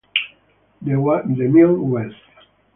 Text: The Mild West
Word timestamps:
The 0.81 0.95
Mild 1.53 1.77
West 1.79 2.15